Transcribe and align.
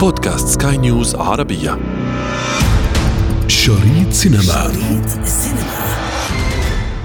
بودكاست 0.00 0.62
سكاي 0.62 0.76
نيوز 0.76 1.16
عربية. 1.16 1.78
شريط 3.48 4.10
سينما. 4.10 4.42
شريط 4.42 5.08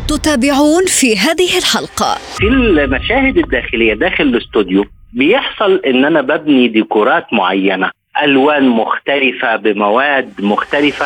تتابعون 0.07 0.85
في 0.85 1.17
هذه 1.17 1.57
الحلقة. 1.57 2.17
في 2.37 2.47
المشاهد 2.47 3.37
الداخلية 3.37 3.93
داخل 3.93 4.23
الاستوديو 4.23 4.85
بيحصل 5.13 5.81
إن 5.85 6.05
أنا 6.05 6.21
ببني 6.21 6.67
ديكورات 6.67 7.33
معينة 7.33 7.91
ألوان 8.23 8.69
مختلفة 8.69 9.55
بمواد 9.55 10.33
مختلفة. 10.39 11.05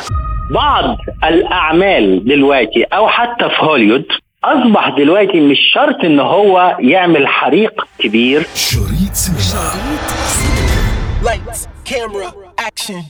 بعض 0.52 0.98
الأعمال 1.24 2.26
دلوقتي 2.26 2.84
أو 2.84 3.08
حتى 3.08 3.50
في 3.50 3.66
هوليوود 3.66 4.06
أصبح 4.44 4.90
دلوقتي 4.98 5.40
مش 5.40 5.58
شرط 5.74 6.04
إن 6.04 6.20
هو 6.20 6.78
يعمل 6.80 7.28
حريق 7.28 7.88
كبير. 8.00 8.46
شريط 8.56 9.14
سينما. 9.14 9.72
Lights, 11.24 11.77
camera, 11.94 12.34
action. 12.70 13.02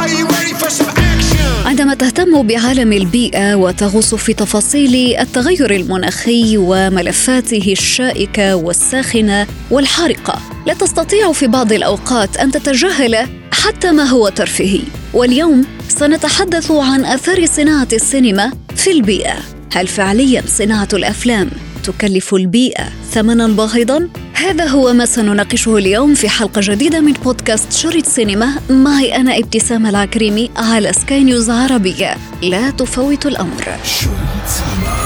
Are 0.00 0.10
you 0.16 0.24
ready 0.36 0.54
for 0.60 0.70
some 0.70 0.88
action? 0.88 1.66
عندما 1.66 1.94
تهتم 1.94 2.46
بعالم 2.46 2.92
البيئة 2.92 3.54
وتغوص 3.54 4.14
في 4.14 4.34
تفاصيل 4.34 5.16
التغير 5.20 5.70
المناخي 5.74 6.56
وملفاته 6.56 7.72
الشائكة 7.72 8.56
والساخنة 8.56 9.46
والحارقة 9.70 10.40
لا 10.66 10.74
تستطيع 10.74 11.32
في 11.32 11.46
بعض 11.46 11.72
الأوقات 11.72 12.36
أن 12.36 12.50
تتجاهل 12.50 13.28
حتى 13.52 13.92
ما 13.92 14.04
هو 14.04 14.28
ترفيهي 14.28 14.82
واليوم 15.14 15.64
سنتحدث 15.88 16.70
عن 16.70 17.04
أثر 17.04 17.46
صناعة 17.46 17.88
السينما 17.92 18.52
في 18.76 18.90
البيئة 18.90 19.36
هل 19.72 19.86
فعليا 19.86 20.42
صناعة 20.46 20.88
الأفلام 20.92 21.50
تكلف 21.86 22.34
البيئة 22.34 22.84
ثمنا 23.10 23.46
باهظا؟ 23.46 24.08
هذا 24.34 24.64
هو 24.66 24.92
ما 24.92 25.06
سنناقشه 25.06 25.76
اليوم 25.76 26.14
في 26.14 26.28
حلقة 26.28 26.60
جديدة 26.64 27.00
من 27.00 27.12
بودكاست 27.12 27.72
شريط 27.72 28.06
سينما 28.06 28.60
معي 28.70 29.16
أنا 29.16 29.38
ابتسام 29.38 29.86
العكريمي 29.86 30.50
على 30.56 30.92
سكاي 30.92 31.24
نيوز 31.24 31.50
عربية 31.50 32.16
لا 32.42 32.70
تفوت 32.70 33.26
الأمر 33.26 33.62
شريط 33.84 34.46
سينما 34.46 34.96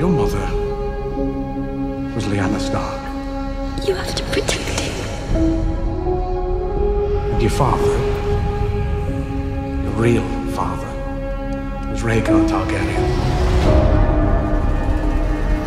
Your 0.00 0.08
mother 0.08 0.48
was 2.14 2.24
Lyanna 2.24 2.60
Stark. 2.68 3.00
You 3.86 3.94
have 3.94 4.14
to 4.14 4.24
protect 4.32 4.80
him. 4.80 4.94
And 7.32 7.42
your 7.42 7.50
father, 7.50 7.96
your 9.84 9.94
real 10.06 10.28
father, 10.56 10.90
was 11.90 12.00
Rhaegar 12.02 12.40
Targaryen. 12.48 13.29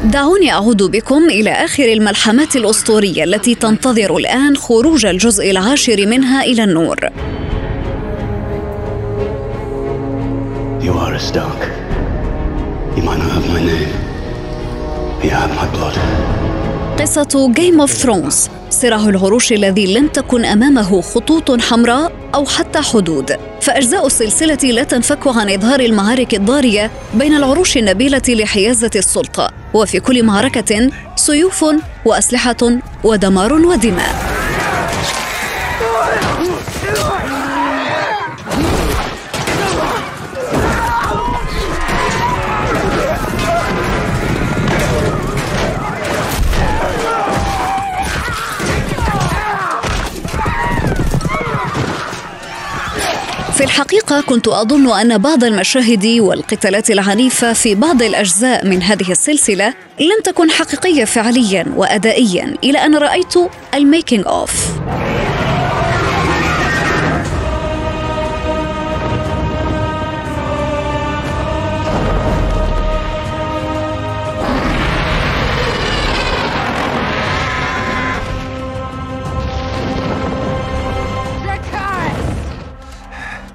دعوني 0.04 0.52
أعود 0.52 0.84
بكم 0.84 1.23
إلى 1.30 1.50
آخر 1.52 1.84
الملحمات 1.84 2.56
الأسطورية 2.56 3.23
التي 3.23 3.56
تنتظر 3.56 4.18
الآن 4.18 4.58
خروج 4.58 5.06
الجزء 5.06 5.52
العاشر 5.52 6.06
منها 6.06 6.44
إلى 6.44 6.64
النور 6.64 7.00
You 10.82 10.94
are 11.06 11.14
a 11.14 11.20
Stark. 11.32 11.62
You 12.98 13.04
might 13.08 13.20
not 13.23 13.32
have 13.36 13.48
my 13.56 13.62
name, 13.72 13.92
you 15.23 15.30
have 15.30 15.52
my 15.56 15.68
blood. 15.76 15.98
قصة 17.02 17.52
Game 17.56 17.81
of 17.81 17.92
Thrones 17.92 18.50
صراع 18.70 19.10
العروش 19.10 19.54
الذي 19.54 19.94
لم 19.94 20.08
تكن 20.08 20.45
أمامه 20.45 21.02
خطوط 21.02 21.62
حمراء 21.62 22.12
أو 22.36 22.45
حتى 22.45 22.80
حدود 22.82 23.36
فأجزاء 23.62 24.08
السلسلة 24.08 24.72
لا 24.72 24.84
تنفك 24.84 25.28
عن 25.28 25.50
إظهار 25.50 25.80
المعارك 25.80 26.34
الضارية 26.34 26.92
بين 27.14 27.34
العروش 27.36 27.78
النبيلة 27.78 28.22
لحيازة 28.30 28.92
السلطة 28.95 29.62
وفي 29.74 30.00
كل 30.00 30.24
معركة 30.24 30.90
سيوف 31.16 31.66
وأسلحة 32.06 32.58
ودمار 33.04 33.54
ودماء. 33.54 34.16
الحقيقة 53.73 54.22
كنت 54.22 54.48
أظن 54.48 55.00
أن 55.00 55.17
بعض 55.17 55.44
المشاهد 55.44 56.06
والقتالات 56.20 56.92
العنيفة 56.92 57.54
في 57.54 57.76
بعض 57.76 58.02
الأجزاء 58.02 58.67
من 58.67 58.84
هذه 58.84 59.11
السلسلة 59.11 59.73
لم 60.00 60.22
تكن 60.23 60.52
حقيقية 60.52 61.06
فعليا 61.06 61.66
وأدائيا 61.76 62.56
إلى 62.64 62.78
أن 62.78 62.95
رأيت 62.95 63.33
الميكينج 63.73 64.28
أوف. 64.28 64.67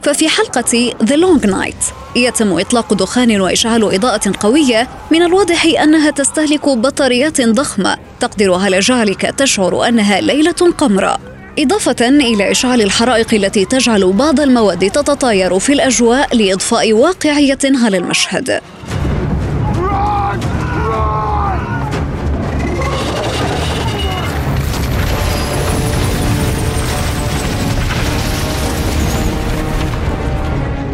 ففي 0.09 0.29
حلقة 0.29 0.93
The 1.05 1.17
Long 1.17 1.51
Night. 1.51 1.93
يتم 2.17 2.59
إطلاق 2.59 2.95
دخان 2.95 3.41
وإشعال 3.41 3.95
إضاءة 3.95 4.33
قوية 4.41 4.89
من 5.11 5.23
الواضح 5.23 5.67
أنها 5.83 6.11
تستهلك 6.11 6.69
بطاريات 6.69 7.41
ضخمة 7.41 7.97
تقدر 8.21 8.55
على 8.55 8.79
جعلك 8.79 9.23
تشعر 9.23 9.89
أنها 9.89 10.21
ليلة 10.21 10.73
قمراء 10.79 11.21
إضافة 11.59 12.09
إلى 12.09 12.51
إشعال 12.51 12.83
الحرائق 12.83 13.35
التي 13.35 13.65
تجعل 13.65 14.13
بعض 14.13 14.41
المواد 14.41 14.91
تتطاير 14.91 15.59
في 15.59 15.73
الأجواء 15.73 16.37
لإضفاء 16.37 16.93
واقعية 16.93 17.59
على 17.65 17.97
المشهد. 17.97 18.61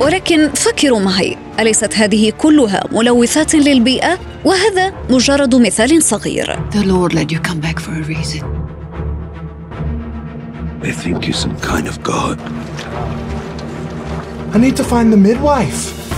ولكن 0.04 0.48
فكروا 0.48 1.00
معي 1.00 1.36
أليست 1.60 1.94
هذه 1.94 2.30
كلها 2.30 2.84
ملوثات 2.92 3.54
للبيئة؟ 3.54 4.18
وهذا 4.44 4.92
مجرد 5.10 5.54
مثال 5.54 6.02
صغير 6.02 6.56
The 6.70 6.84
Lord 6.84 7.14
let 7.14 7.32
you 7.32 7.38
come 7.38 7.60
back 7.60 7.80
for 7.80 7.92
a 7.92 8.02
reason. 8.02 8.44
They 10.82 10.92
think 10.92 11.26
you're 11.26 11.42
some 11.46 11.56
kind 11.60 11.86
of 11.88 12.02
god. 12.02 12.38
I 14.54 14.58
need 14.58 14.76
to 14.76 14.84
find 14.84 15.10
the 15.12 15.16
midwife. 15.16 16.13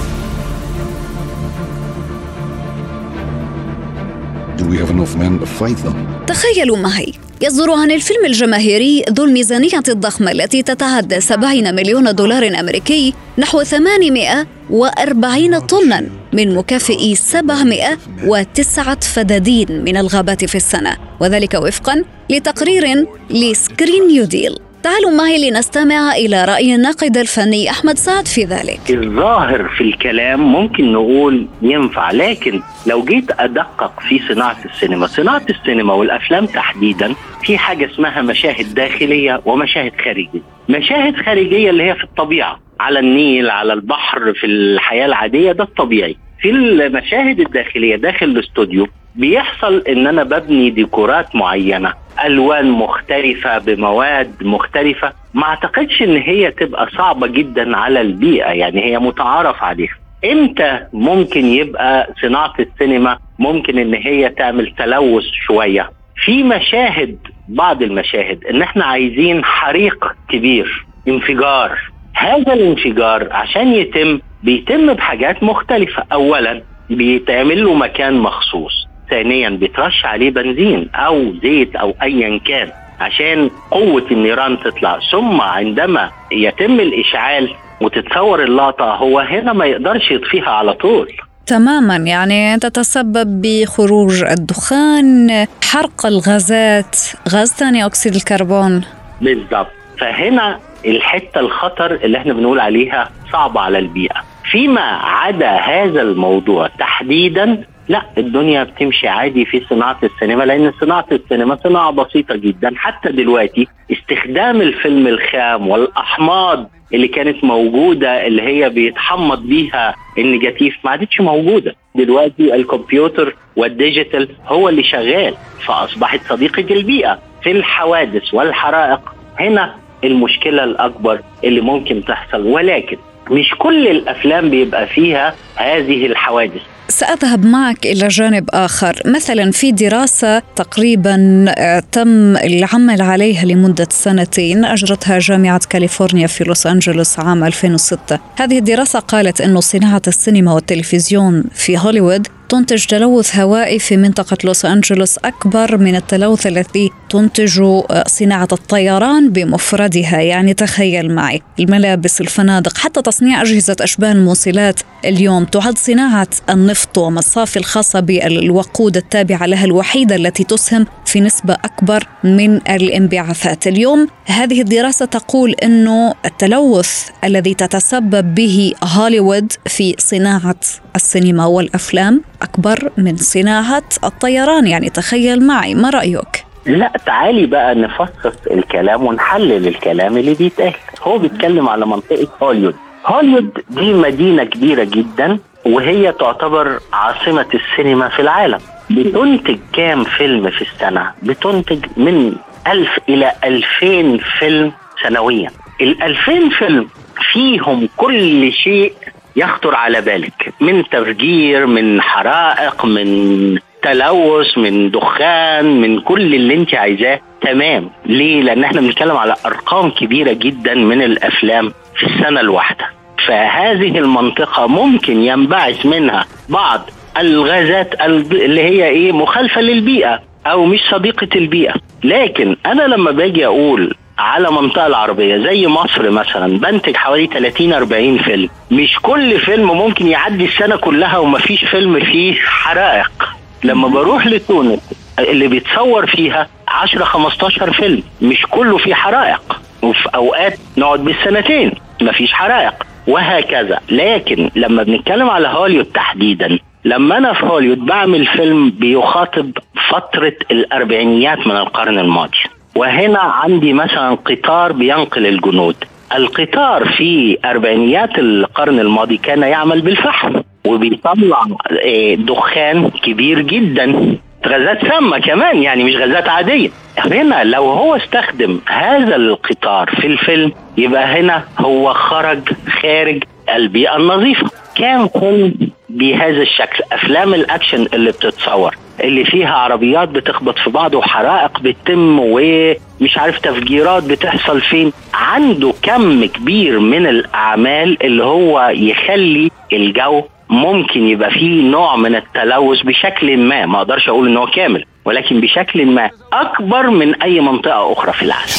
Do 4.59 4.65
we 4.65 4.77
have 4.83 4.91
enough 4.91 5.15
men? 5.17 5.39
To 5.41 5.47
fight 5.47 5.78
them? 5.84 5.97
تخيلوا 6.27 6.77
معي. 6.77 7.12
يصدر 7.43 7.71
عن 7.72 7.91
الفيلم 7.91 8.25
الجماهيري 8.25 9.05
ذو 9.11 9.25
الميزانية 9.25 9.83
الضخمة 9.89 10.33
التي 10.33 10.62
تتعدى 10.62 11.21
70 11.21 11.75
مليون 11.75 12.15
دولار 12.15 12.61
أمريكي 12.61 13.15
نحو 13.39 13.62
840 13.62 15.59
طنا 15.59 16.06
من 16.33 16.55
مكافئ 16.55 17.15
709 17.15 19.00
فدادين 19.00 19.84
من 19.84 19.97
الغابات 19.97 20.45
في 20.45 20.55
السنة 20.55 20.97
وذلك 21.21 21.55
وفقا 21.55 22.05
لتقرير 22.31 23.06
ل 23.31 23.41
Screen 23.41 24.06
New 24.09 24.25
Deal 24.25 24.59
تعالوا 24.86 25.10
معي 25.10 25.50
لنستمع 25.50 26.12
إلى 26.12 26.44
رأي 26.44 26.74
الناقد 26.74 27.16
الفني 27.16 27.70
أحمد 27.70 27.97
سعد 27.97 28.26
في 28.26 28.44
ذلك. 28.44 28.80
الظاهر 28.91 29.69
في 29.69 29.80
الكلام 29.80 30.41
ممكن 30.52 30.92
نقول 30.92 31.47
ينفع 31.62 32.10
لكن 32.10 32.60
لو 32.86 33.04
جيت 33.04 33.41
أدقق 33.41 34.00
في 34.00 34.20
صناعة 34.28 34.56
السينما 34.64 35.06
صناعة 35.06 35.42
السينما 35.50 35.92
والأفلام 35.94 36.47
تحديدا 36.47 37.15
في 37.42 37.59
حاجة 37.59 37.91
اسمها 37.92 38.22
مشاهد 38.22 38.74
داخلية 38.74 39.41
ومشاهد 39.44 39.92
خارجية. 40.04 40.42
مشاهد 40.68 41.16
خارجية 41.16 41.71
اللي 41.71 41.82
هي 41.82 41.94
في 41.94 42.04
الطبيعة 42.04 42.60
على 42.80 42.98
النيل 42.98 43.50
على 43.50 43.72
البحر 43.72 44.32
في 44.34 44.47
الحياة 44.47 45.06
العادية 45.06 45.53
ده 45.53 45.65
الطبيعي. 45.65 46.16
في 46.41 46.50
المشاهد 46.50 47.41
الداخلية 47.41 47.97
داخل 47.97 48.27
الاستوديو 48.27 48.88
بيحصل 49.15 49.83
إن 49.88 50.06
أنا 50.06 50.22
ببني 50.24 50.71
ديكورات 50.71 51.36
معينة 51.36 51.92
ألوان 52.24 52.71
مختلفة 52.71 53.59
بمواد 53.59 54.33
مختلفة 54.42 55.12
ما 55.34 55.44
أعتقدش 55.44 56.03
إن 56.03 56.16
هي 56.16 56.50
تبقى 56.50 56.88
صعبة 56.97 57.27
جدا 57.27 57.77
على 57.77 58.00
البيئة 58.00 58.48
يعني 58.50 58.84
هي 58.84 58.98
متعارف 58.98 59.62
عليها. 59.62 59.94
إمتى 60.24 60.80
ممكن 60.92 61.44
يبقى 61.47 62.12
صناعة 62.22 62.54
السينما 62.60 63.18
ممكن 63.39 63.78
إن 63.78 63.94
هي 63.94 64.28
تعمل 64.28 64.72
تلوث 64.78 65.24
شوية؟ 65.47 65.91
في 66.24 66.42
مشاهد 66.42 67.18
بعض 67.48 67.82
المشاهد 67.82 68.44
إن 68.44 68.62
إحنا 68.62 68.84
عايزين 68.84 69.44
حريق 69.44 70.12
كبير 70.28 70.86
انفجار. 71.09 71.78
هذا 72.15 72.53
الانفجار 72.53 73.28
عشان 73.32 73.72
يتم 73.74 74.21
بيتم 74.47 74.93
بحاجات 74.93 75.43
مختلفة. 75.43 76.04
اولا 76.13 76.63
بيتعمل 76.91 77.65
له 77.65 77.75
مكان 77.75 78.15
مخصوص. 78.15 78.87
ثانيا 79.10 79.48
بيترش 79.48 80.04
عليه 80.04 80.31
بنزين 80.31 80.89
أو 80.95 81.34
زيت 81.43 81.77
أو 81.77 81.95
ايا 82.03 82.41
كان 82.47 82.69
عشان 83.01 83.51
قوة 83.71 84.07
النيران 84.10 84.59
تطلع. 84.65 84.98
ثم 85.13 85.41
عندما 85.41 86.10
يتم 86.33 86.81
الإشعال 86.81 87.54
وتتصور 87.81 88.43
اللقطة 88.43 88.95
هو 88.95 89.19
هنا 89.19 89.53
ما 89.53 89.66
يقدرش 89.66 90.10
يطفيها 90.10 90.51
على 90.51 90.72
طول. 90.72 91.13
تماما. 91.47 91.97
يعني 91.97 92.59
تتسبب 92.59 93.42
بخروج 93.42 94.25
الدخان 94.25 95.31
حرق 95.72 96.07
الغازات 96.07 96.97
غاز 97.28 97.53
ثاني 97.53 97.87
أكسيد 97.87 98.15
الكربون. 98.15 98.84
بالضبط. 99.21 99.71
فهنا 99.99 100.59
الحتة 100.87 101.41
الخطر 101.41 101.95
اللي 101.95 102.19
إحنا 102.19 102.33
بنقول 102.33 102.60
عليها 102.60 103.10
صعبة 103.33 103.60
على 103.60 103.78
البيئة. 103.78 104.25
فيما 104.51 104.81
عدا 105.03 105.51
هذا 105.51 106.03
الموضوع 106.03 106.66
تحديدا 106.66 107.65
لا 107.89 108.03
الدنيا 108.19 108.65
بتمشي 108.65 109.09
عادي 109.09 109.45
في 109.45 109.63
صناعة 109.71 109.98
السينما 110.03 110.45
لأن 110.45 110.72
صناعة 110.81 111.07
السينما 111.13 111.59
صناعة 111.65 111.91
بسيطة 111.91 112.37
جدا. 112.37 112.71
حتى 112.77 113.13
دلوقتي 113.13 113.69
استخدام 113.93 114.60
الفيلم 114.60 115.07
الخام 115.07 115.69
والأحماض 115.69 116.71
اللي 116.95 117.09
كانت 117.09 117.45
موجودة 117.45 118.27
اللي 118.27 118.43
هي 118.43 118.71
بيتحمض 118.71 119.43
بيها 119.43 119.95
ال 120.18 120.25
negative 120.25 120.77
ما 120.84 120.91
عادتش 120.91 121.21
موجودة. 121.21 121.75
دلوقتي 121.95 122.54
الكمبيوتر 122.54 123.37
وال 123.57 123.72
digital 123.72 124.28
هو 124.47 124.69
اللي 124.69 124.83
شغال 124.83 125.34
فأصبحت 125.66 126.21
صديقة 126.28 126.75
البيئة 126.75 127.19
في 127.42 127.51
الحوادث 127.51 128.34
والحرائق. 128.34 129.01
هنا 129.41 129.75
المشكلة 130.04 130.65
الأكبر 130.65 131.21
اللي 131.45 131.60
ممكن 131.60 132.04
تحصل 132.04 132.47
ولكن 132.47 132.97
مش 133.31 133.55
كل 133.59 133.89
الأفلام 133.89 134.51
بيبقى 134.51 134.87
فيها 134.87 135.34
هذه 135.57 136.07
الحوادث. 136.07 136.61
سأذهب 136.89 137.47
معك 137.47 137.87
إلى 137.87 138.09
جانب 138.09 138.51
آخر. 138.51 139.03
مثلا 139.07 139.51
في 139.51 139.73
دراسة 139.73 140.39
تقريبا 140.57 141.45
آه، 141.59 141.83
تم 141.93 142.37
العمل 142.37 143.03
عليها 143.03 143.45
لمدة 143.45 143.89
سنتين 143.91 144.65
أجرتها 144.65 145.19
جامعة 145.19 145.61
كاليفورنيا 145.71 146.27
في 146.27 146.45
لوس 146.45 146.67
أنجلوس 146.67 147.19
عام 147.19 147.45
2006 147.45 148.19
هذه 148.37 148.59
الدراسة 148.59 148.99
قالت 148.99 149.41
أن 149.41 149.61
صناعة 149.61 150.03
السينما 150.07 150.53
والتلفزيون 150.53 151.45
في 151.55 151.78
هوليوود 151.78 152.27
تنتج 152.48 152.87
تلوث 152.87 153.37
هوائي 153.37 153.78
في 153.78 153.97
منطقة 153.97 154.37
لوس 154.45 154.65
أنجلوس 154.65 155.19
أكبر 155.19 155.77
من 155.77 155.97
التلوث 155.97 156.47
الذي 156.47 156.91
تنتج 157.10 157.63
صناعة 158.07 158.48
الطيران 158.53 159.31
بمفردها. 159.31 160.21
يعني 160.21 160.54
تخيل 160.54 161.15
معي 161.15 161.43
الملابس 161.60 162.21
الفنادق 162.21 162.78
حتى 162.78 163.03
تصنيع 163.03 163.43
أجهزة 163.43 163.77
أشباه 163.81 164.13
الموصلات 164.13 164.81
اليوم 165.04 165.45
تعد 165.45 165.78
صناعة 165.78 166.28
النفط 166.51 166.98
ومصافي 166.98 167.57
الخاصة 167.57 168.01
بالوقود 168.01 168.97
التابعة 168.97 169.47
لها 169.47 169.65
الوحيدة 169.65 170.16
التي 170.16 170.45
تسهم 170.45 170.87
في 171.04 171.21
نسبة 171.21 171.54
أكبر 171.54 172.07
من 172.25 172.57
الانبعاثات. 172.57 173.66
اليوم 173.66 174.09
هذه 174.25 174.60
الدراسة 174.60 175.04
تقول 175.04 175.51
أنه 175.51 176.15
التلوث 176.25 177.09
الذي 177.25 177.54
تتسبب 177.54 178.34
به 178.34 178.72
هوليوود 178.84 179.53
في 179.66 179.95
صناعة 179.99 180.60
السينما 180.97 181.47
والأفلام 181.47 182.22
أكبر 182.42 182.91
من 182.97 183.16
صناعة 183.16 183.83
الطيران. 184.04 184.66
يعني 184.66 184.91
تخيل 184.91 185.47
معي 185.47 185.74
ما 185.74 185.91
رأيك؟ 185.91 186.44
لا 186.66 186.92
تعالي 187.06 187.47
بقى 187.47 187.74
نفصص 187.74 188.36
الكلام 188.50 189.04
ونحلل 189.06 189.68
الكلام 189.68 190.16
اللي 190.16 190.34
بيتقال. 190.34 190.72
هو 191.03 191.18
بيتكلم 191.18 191.68
على 191.68 191.86
منطقة 191.86 192.28
هوليوود 192.42 192.77
هوليوود 193.06 193.59
دي 193.71 193.92
مدينة 193.92 194.44
كبيرة 194.44 194.84
جدا 194.84 195.38
وهي 195.66 196.12
تعتبر 196.12 196.80
عاصمة 196.92 197.47
السينما 197.54 198.09
في 198.09 198.22
العالم. 198.22 198.59
بتنتج 198.91 199.59
كام 199.72 200.04
فيلم 200.04 200.50
في 200.50 200.62
السنة؟ 200.62 201.12
بتنتج 201.22 201.84
من 201.97 202.32
ألف 202.66 202.98
إلى 203.09 203.32
ألفين 203.44 204.18
فيلم 204.39 204.72
سنويا. 205.03 205.50
الألفين 205.80 206.50
فيلم 206.50 206.89
فيهم 207.32 207.89
كل 207.97 208.53
شيء 208.53 208.92
يخطر 209.36 209.74
على 209.74 210.00
بالك. 210.00 210.54
من 210.60 210.84
تفجير 210.88 211.66
من 211.66 212.00
حرائق 212.03 212.84
من 212.84 213.59
تلوث 213.83 214.59
من 214.59 214.91
دخان 214.91 215.80
من 215.80 216.00
كل 216.00 216.34
اللي 216.34 216.54
انت 216.54 216.74
عايزاه. 216.74 217.21
تمام. 217.41 217.91
ليه؟ 218.06 218.42
لأن 218.42 218.65
إحنا 218.65 218.80
بنتكلم 218.80 219.16
على 219.16 219.34
أرقام 219.47 219.91
كبيرة 219.91 220.33
جدا 220.33 220.74
من 220.74 221.03
الأفلام 221.03 221.72
في 221.97 222.06
السنة 222.06 222.41
الواحدة. 222.41 222.86
فهذه 223.28 223.98
المنطقة 223.98 224.66
ممكن 224.66 225.22
ينبعث 225.22 225.86
منها 225.86 226.24
بعض 226.48 226.91
الغازات 227.18 228.00
اللي 228.32 228.62
هي 228.62 228.89
إيه؟ 228.89 229.12
مخالفة 229.12 229.60
للبيئة 229.60 230.21
أو 230.47 230.65
مش 230.65 230.80
صديقة 230.91 231.28
البيئة. 231.34 231.74
لكن 232.04 232.56
أنا 232.66 232.82
لما 232.82 233.10
باجي 233.10 233.47
أقول 233.47 233.94
على 234.18 234.51
منطقة 234.51 234.86
العربية 234.86 235.36
زي 235.36 235.66
مصر 235.66 236.10
مثلا 236.10 236.59
بنتج 236.59 236.97
حوالي 236.97 237.27
30 237.27 237.72
40 237.72 238.18
فيلم. 238.18 238.48
مش 238.71 238.98
كل 239.03 239.39
فيلم 239.39 239.66
ممكن 239.71 240.07
يعدي 240.07 240.45
السنة 240.45 240.77
كلها 240.77 241.18
ومفيش 241.18 241.65
فيلم 241.65 242.01
فيه 242.01 242.34
حرائق. 242.34 243.28
لما 243.65 243.89
بروح 243.89 244.27
لتونس 244.27 244.80
اللي 245.18 245.48
بيتصور 245.48 246.07
فيها 246.07 246.48
10 246.68 247.04
15 247.04 247.72
فيلم 247.72 248.03
مش 248.22 248.47
كله 248.51 248.78
فيه 248.78 248.95
حرائق. 248.95 249.60
وفي 249.83 250.09
أوقات 250.15 250.59
نقعد 250.77 251.04
بالسنتين 251.04 251.72
مفيش 252.03 252.33
حرائق. 252.33 252.74
وهكذا. 253.07 253.80
لكن 253.91 254.51
لما 254.57 254.83
بنتكلم 254.83 255.30
على 255.30 255.48
هوليوود 255.48 255.84
تحديدا 255.86 256.59
لما 256.85 257.18
أنا 257.18 257.33
في 257.33 257.47
هوليوود 257.47 257.78
بعمل 257.78 258.26
فيلم 258.26 258.71
بيخاطب 258.71 259.50
فترة 259.90 260.33
الأربعينيات 260.50 261.47
من 261.47 261.57
القرن 261.57 261.99
الماضي. 261.99 262.38
وهنا 262.76 263.19
عندي 263.19 263.73
مثلا 263.73 264.14
قطار 264.14 264.73
بينقل 264.73 265.26
الجنود. 265.26 265.76
القطار 266.17 266.85
في 266.88 267.38
أربعينيات 267.45 268.19
القرن 268.19 268.81
الماضي 268.81 269.17
كان 269.17 269.43
يعمل 269.43 269.81
بالفحم 269.81 270.40
وبيطلع 270.67 271.45
آه، 271.71 272.14
دخان 272.14 272.90
كبير 272.90 273.40
جدا. 273.40 274.17
غازات 274.47 274.88
سامة 274.88 275.19
كمان 275.19 275.62
يعني 275.62 275.85
مش 275.85 275.97
غازات 275.97 276.28
عادية. 276.28 276.71
هنا 276.99 277.45
لو 277.45 277.62
هو 277.64 277.97
استخدم 277.97 278.61
هذا 278.67 279.17
القطار 279.17 279.90
في 280.00 280.07
الفيلم 280.07 280.52
يبقى 280.76 281.05
هنا 281.21 281.45
هو 281.59 281.93
خرج 281.95 282.40
خارج 282.83 283.23
البيئة 283.55 283.97
النظيفة. 283.97 284.50
كان 284.76 285.09
فيلم 285.09 285.55
بهذا 285.88 286.43
الشكل. 286.43 286.85
أفلام 286.93 287.35
الأكشن 287.35 287.87
اللي 287.95 288.11
بتتصور. 288.11 288.75
اللي 289.00 289.25
فيها 289.25 289.54
عربيات 289.54 290.09
بتخبط 290.09 290.59
في 290.59 290.71
بعض 290.71 290.95
وحرائق 290.95 291.61
بتتم 291.61 292.18
ومش 292.20 293.18
عارف 293.18 293.38
تفجيرات 293.38 294.02
بتحصل 294.02 294.61
فين 294.61 294.92
عنده 295.14 295.75
كم 295.82 296.25
كبير 296.25 296.78
من 296.80 297.06
الأعمال 297.06 298.02
اللي 298.02 298.25
هو 298.25 298.68
يخلي 298.75 299.50
الجو 299.73 300.23
ممكن 300.50 301.00
يبقى 301.02 301.30
فيه 301.30 301.62
نوع 301.62 301.97
من 301.97 302.14
التلوث 302.14 302.82
بشكل 302.82 303.37
ما 303.37 303.66
ما 303.66 303.78
أقدرش 303.78 304.09
أقول 304.09 304.28
إن 304.28 304.37
هو 304.37 304.47
كامل 304.47 304.85
ولكن 305.04 305.40
بشكل 305.40 305.87
ما 305.87 306.11
أكبر 306.32 306.90
من 306.90 307.23
أي 307.23 307.40
منطقة 307.40 307.92
أخرى 307.92 308.12
في 308.12 308.23
العالم 308.23 308.50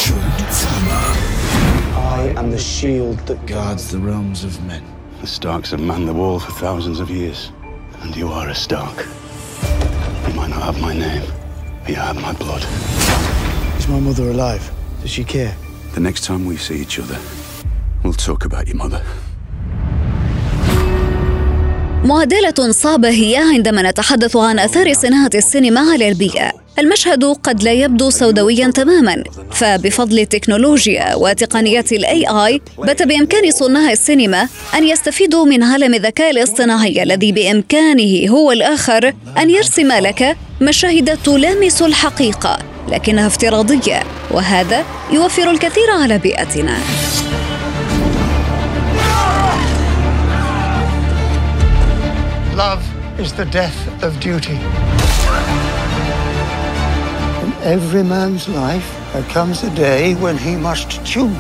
I 2.18 2.40
am 2.40 2.52
the 2.52 2.60
shield 2.60 3.18
that 3.28 3.46
guards 3.46 3.92
the 3.92 4.00
realms 4.00 4.44
of 4.44 4.54
men. 4.68 4.84
The 5.22 5.28
Starks 5.28 5.72
have 5.72 5.80
manned 5.90 6.08
the 6.08 6.14
wall 6.14 6.40
for 6.40 6.52
thousands 6.52 7.00
of 7.00 7.10
years. 7.10 7.52
And 8.02 8.16
you 8.16 8.28
are 8.30 8.50
a 8.50 8.56
Stark. 8.56 8.98
Might 10.38 10.51
not 10.56 10.63
have 10.70 10.79
my 10.88 10.94
name, 11.06 11.25
but 11.82 11.89
you 11.89 12.00
have 12.08 12.17
my 12.27 12.34
blood. 12.41 12.63
Is 13.79 13.88
my 13.96 14.00
mother 14.08 14.25
alive? 14.36 14.63
Does 15.01 15.12
she 15.15 15.24
care? 15.24 15.53
The 15.96 16.01
next 16.08 16.22
time 16.27 16.41
we 16.46 16.56
see 16.58 16.77
each 16.86 16.96
other, 17.03 17.17
we'll 18.03 18.20
talk 18.29 18.41
about 18.46 18.67
your 18.67 18.77
mother. 18.84 19.01
معادلة 22.03 22.72
صعبة 22.72 23.10
هي 23.10 23.38
عندما 23.38 23.82
نتحدث 23.82 24.36
عن 24.36 24.60
اثار 24.60 24.94
صناعة 24.94 25.29
السينما 25.36 25.82
على 25.91 26.10
البيئة. 26.10 26.67
المشهد 26.80 27.24
قد 27.24 27.64
لا 27.64 27.72
يبدو 27.72 28.10
سوداويا 28.10 28.72
تماما، 28.72 29.24
فبفضل 29.52 30.20
التكنولوجيا 30.20 31.16
وتقنيات 31.16 31.92
الاي 31.92 32.28
اي 32.28 32.62
بات 32.78 33.04
بإمكان 33.04 33.52
صناع 33.52 33.92
السينما 33.92 34.48
أن 34.74 34.88
يستفيدوا 34.88 35.46
من 35.46 35.64
عالم 35.64 35.94
الذكاء 35.94 36.32
الاصطناعي 36.32 37.04
الذي 37.04 37.32
بإمكانه 37.32 38.30
هو 38.30 38.52
الآخر 38.52 39.14
أن 39.38 39.50
يرسم 39.50 39.92
لك 39.92 40.38
مشاهد 40.62 41.18
تلامس 41.24 41.82
الحقيقة، 41.82 42.60
لكنها 42.92 43.28
افتراضية، 43.28 44.04
وهذا 44.32 44.86
يوفر 45.12 45.52
الكثير 45.52 45.92
على 45.92 46.18
بيئتنا. 46.18 46.78
Love 52.58 52.84
is 53.24 53.32
the 53.34 53.46
death 53.46 53.80
of 54.06 54.12
duty. 54.20 54.87
Every 57.76 58.04
man's 58.04 58.48
life, 58.48 58.90
there 59.12 59.28
comes 59.38 59.62
a 59.70 59.72
day 59.72 60.16
when 60.24 60.38
he 60.38 60.56
must 60.56 60.90
choose. 61.04 61.38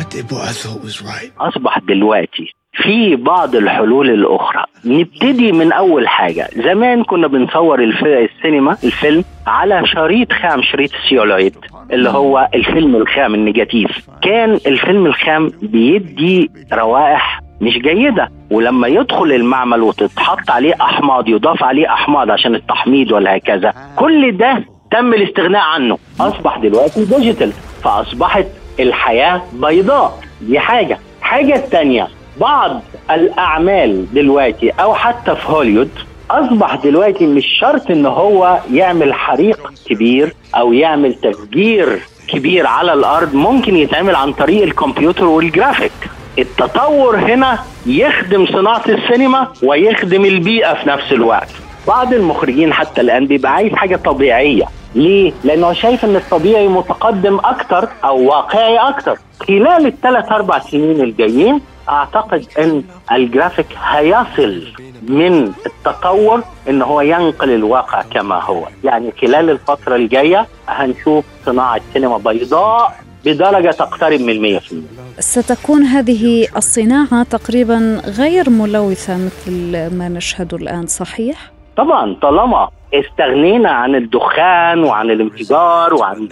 I 0.00 0.04
did 0.10 0.30
what 0.30 0.42
I 0.50 0.52
thought 0.52 0.82
was 0.82 1.00
right. 1.00 1.32
أصبح 1.40 1.78
دلوقتي 1.78 2.52
في 2.72 3.16
بعض 3.16 3.54
الحلول 3.54 4.10
الأخرى 4.10 4.64
نبتدي 4.84 5.52
من 5.52 5.72
أول 5.72 6.08
حاجة 6.08 6.48
زمان 6.56 7.04
كنا 7.04 7.26
بنصور. 7.26 7.84
السينما 7.84 8.76
الفيلم 8.84 9.24
على 9.46 9.86
شريط 9.86 10.32
خام 10.32 10.62
شريط 10.62 10.90
ال 10.94 11.00
celluloid 11.00 11.56
اللي 11.90 12.08
هو 12.08 12.48
الفيلم 12.54 12.96
الخام 12.96 13.34
ال 13.34 13.42
negative 13.42 14.08
كان 14.22 14.54
الفيلم 14.66 15.06
الخام 15.06 15.52
بيدي 15.62 16.50
روائح 16.72 17.45
مش 17.60 17.78
جيدة. 17.78 18.28
ولما 18.50 18.88
يدخل 18.88 19.32
المعمل 19.32 19.82
وتتحط 19.82 20.50
عليه 20.50 20.74
أحماض 20.80 21.28
يضاف 21.28 21.64
عليه 21.64 21.92
أحماض 21.92 22.30
عشان 22.30 22.54
التحميض 22.54 23.12
ولا 23.12 23.36
هكذا 23.36 23.74
كل 23.96 24.36
ده 24.36 24.64
تم 24.90 25.14
الاستغناء 25.14 25.62
عنه. 25.62 25.98
أصبح 26.20 26.58
دلوقتي 26.58 27.04
digital 27.04 27.52
فأصبحت 27.84 28.46
الحياة 28.80 29.42
بيضاء. 29.52 30.20
دي 30.40 30.58
حاجة. 30.60 30.98
حاجة 31.22 31.54
الثانية 31.56 32.08
بعض 32.40 32.82
الأعمال 33.10 34.14
دلوقتي 34.14 34.70
أو 34.70 34.94
حتى 34.94 35.36
في 35.36 35.48
هوليوود 35.52 35.90
أصبح 36.30 36.74
دلوقتي 36.74 37.26
مش 37.26 37.46
شرط 37.60 37.90
إن 37.90 38.06
هو 38.06 38.58
يعمل 38.72 39.14
حريق 39.14 39.72
كبير 39.86 40.34
أو 40.56 40.72
يعمل 40.72 41.14
تفجير 41.14 42.00
كبير 42.28 42.66
على 42.66 42.92
الأرض 42.92 43.34
ممكن 43.34 43.76
يتعمل 43.76 44.14
عن 44.16 44.32
طريق 44.32 44.62
الكمبيوتر 44.62 45.24
والجرافيك. 45.24 45.92
التطور 46.38 47.16
هنا 47.18 47.58
يخدم 47.86 48.46
صناعة 48.46 48.82
السينما 48.88 49.48
ويخدم 49.62 50.24
البيئة 50.24 50.74
في 50.74 50.88
نفس 50.88 51.12
الوقت. 51.12 51.48
بعض 51.88 52.12
المخرجين 52.14 52.72
حتى 52.72 53.00
الآن 53.00 53.26
بيبقى 53.26 53.52
عايز 53.52 53.72
حاجة 53.72 53.96
طبيعية. 53.96 54.64
ليه؟ 54.94 55.32
لأنه 55.44 55.72
شايف 55.72 56.04
إن 56.04 56.16
الطبيعي 56.16 56.68
متقدم 56.68 57.38
أكتر 57.44 57.88
أو 58.04 58.24
واقعي 58.28 58.76
أكتر. 58.78 59.18
خلال 59.40 59.86
الثلاث 59.86 60.32
أربع 60.32 60.58
سنين 60.58 61.00
الجايين 61.00 61.60
أعتقد 61.88 62.46
إن 62.58 62.82
الجرافيك 63.12 63.66
هيصل 63.84 64.62
من 65.08 65.52
التطور 65.66 66.42
إن 66.68 66.82
هو 66.82 67.00
ينقل 67.00 67.50
الواقع 67.50 68.02
كما 68.02 68.42
هو. 68.42 68.64
يعني 68.84 69.12
خلال 69.20 69.50
الفترة 69.50 69.96
الجاية 69.96 70.46
هنشوف 70.68 71.24
صناعة 71.46 71.80
سينما 71.92 72.18
بيضاء 72.18 73.05
بدرجة 73.26 73.70
تقترب 73.70 74.20
من 74.20 74.30
المية 74.30 74.58
في 74.58 74.72
المية 74.72 74.86
ستكون 75.18 75.82
هذه 75.82 76.46
الصناعة 76.56 77.22
تقريبا 77.22 78.02
غير 78.18 78.50
ملوثة 78.50 79.14
مثل 79.16 79.72
ما 79.96 80.08
نشهده 80.08 80.56
الآن 80.56 80.86
صحيح؟ 80.86 81.50
طبعا 81.76 82.14
طالما 82.22 82.68
استغنينا 82.94 83.70
عن 83.70 83.94
الدخان 83.94 84.84
وعن 84.84 85.10
الانفجار 85.10 85.94
وعن 85.94 86.28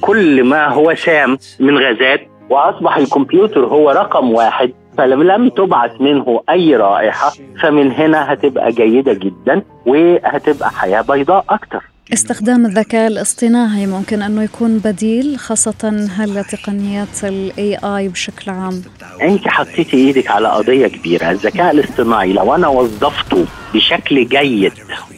كل 0.00 0.44
ما 0.44 0.68
هو 0.68 0.94
سام 0.94 1.38
من 1.60 1.78
غازات 1.78 2.20
وأصبح 2.50 2.96
الكمبيوتر 2.96 3.66
هو 3.66 3.90
رقم 3.90 4.30
واحد 4.32 4.72
فلم 4.98 5.22
لم 5.22 5.48
تبعث 5.48 6.00
منه 6.00 6.42
أي 6.50 6.76
رائحة 6.76 7.32
فمن 7.62 7.92
هنا 7.92 8.32
هتبقى 8.32 8.72
جيدة 8.72 9.12
جدا 9.12 9.62
وهتبقى 9.86 10.70
حياة 10.70 11.00
بيضاء 11.02 11.44
أكتر 11.50 11.82
استخدام 12.12 12.66
الذكاء 12.66 13.06
الاصطناعي 13.06 13.86
ممكن 13.86 14.22
أنه 14.22 14.42
يكون 14.42 14.78
بديل 14.78 15.38
خاصة 15.38 16.06
هل 16.16 16.44
تقنيات 16.44 17.24
الاي 17.24 17.76
اي 17.84 18.08
بشكل 18.08 18.50
عام؟ 18.50 18.82
أنت 19.22 19.48
حطيتي 19.48 19.96
إيدك 19.96 20.30
على 20.30 20.48
قضية 20.48 20.86
كبيرة. 20.86 21.30
الذكاء 21.30 21.70
الاصطناعي 21.70 22.32
لو 22.32 22.54
أنا 22.54 22.68
وظفته 22.68 23.44
بشكل 23.74 24.28
جيد 24.28 24.72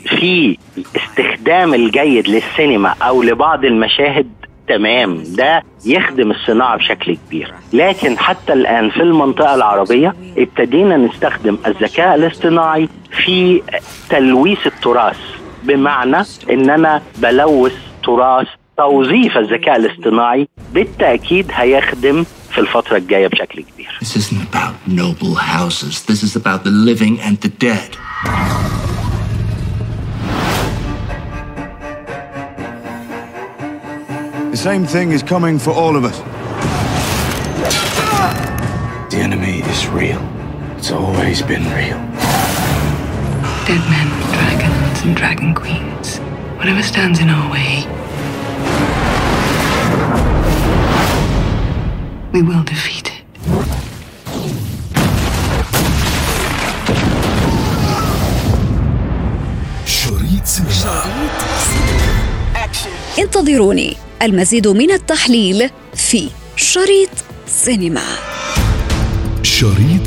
في 0.07 0.59
استخدام 0.97 1.75
الجيد 1.75 2.29
للسينما 2.29 2.95
أو 3.03 3.23
لبعض 3.23 3.65
المشاهد 3.65 4.27
تمام. 4.69 5.23
ده 5.37 5.63
يخدم 5.87 6.31
الصناعة 6.31 6.77
بشكل 6.77 7.17
كبير. 7.27 7.55
لكن 7.73 8.19
حتى 8.19 8.53
الآن 8.53 8.91
في 8.91 9.01
المنطقة 9.03 9.55
العربية 9.55 10.15
ابتدينا 10.39 10.97
نستخدم 10.97 11.59
الذكاء 11.67 12.15
الاصطناعي 12.15 12.89
في 13.25 13.63
تلويث 14.11 14.67
التراث. 14.67 15.38
بمعنى 15.63 16.25
ان 16.51 16.71
أنا 16.71 17.03
بلوث 17.19 17.73
تراث 18.05 18.47
توظيف 18.77 19.37
الذكاء 19.37 19.77
الاصطناعي 19.77 20.49
بالتأكيد 20.75 21.47
هيخدم 21.55 22.25
في 22.51 22.59
الفترة 22.59 22.97
الجاية 22.97 23.27
بشكل 23.27 23.63
كبير 23.63 23.99
This 24.01 24.17
isn't 24.17 24.43
about 24.55 24.75
noble 24.87 25.35
houses. 25.35 26.05
This 26.05 26.23
is 26.23 26.37
about 26.37 26.65
the 26.65 26.71
living 26.71 27.21
and 27.21 27.37
the 27.41 27.53
dead. 27.69 27.91
The 34.51 34.57
same 34.57 34.85
thing 34.87 35.13
is 35.13 35.23
coming 35.23 35.59
for 35.59 35.73
all 35.73 35.95
of 35.97 36.05
us. 36.05 36.19
The 39.13 39.19
enemy 39.19 39.61
is 39.75 39.87
real. 39.89 40.23
It's 40.77 40.91
always 40.91 41.43
been 41.43 41.65
real. 41.81 42.01
Dead 43.69 43.83
men, 43.95 44.09
dragons, 44.99 45.05
and 45.05 45.17
dragon 45.17 45.55
queens. 45.55 46.19
Whatever 46.59 46.83
stands 46.83 47.21
in 47.21 47.29
our 47.31 47.51
way, 47.51 47.87
we 52.33 52.43
will 52.43 52.65
defeat 52.65 53.09
it. 53.09 53.15
شريط 59.87 60.47
سينما 60.47 61.03
انتظروني 63.19 63.97
المزيد 64.23 64.69
من 64.69 64.91
التحليل 64.91 65.71
في 65.95 66.29
شريط 66.57 67.11
سينما 67.47 68.03
شريط 69.43 70.07